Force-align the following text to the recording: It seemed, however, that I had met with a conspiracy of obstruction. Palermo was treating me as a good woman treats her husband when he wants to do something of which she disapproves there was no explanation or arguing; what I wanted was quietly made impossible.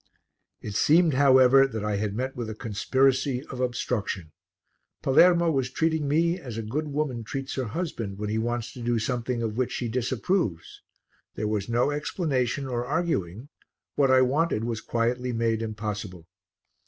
It 0.63 0.73
seemed, 0.73 1.13
however, 1.13 1.67
that 1.67 1.85
I 1.85 1.97
had 1.97 2.15
met 2.15 2.35
with 2.35 2.49
a 2.49 2.55
conspiracy 2.55 3.45
of 3.51 3.59
obstruction. 3.61 4.31
Palermo 5.03 5.51
was 5.51 5.69
treating 5.69 6.07
me 6.07 6.39
as 6.39 6.57
a 6.57 6.63
good 6.63 6.87
woman 6.87 7.23
treats 7.23 7.53
her 7.53 7.65
husband 7.65 8.17
when 8.17 8.27
he 8.27 8.39
wants 8.39 8.73
to 8.73 8.81
do 8.81 8.97
something 8.97 9.43
of 9.43 9.57
which 9.57 9.71
she 9.73 9.87
disapproves 9.89 10.81
there 11.35 11.47
was 11.47 11.69
no 11.69 11.91
explanation 11.91 12.65
or 12.67 12.83
arguing; 12.83 13.49
what 13.95 14.09
I 14.09 14.21
wanted 14.21 14.63
was 14.63 14.81
quietly 14.81 15.33
made 15.33 15.61
impossible. 15.61 16.25